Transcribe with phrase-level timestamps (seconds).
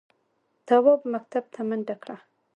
[0.67, 2.17] تواب مکتب ته منډه کړه.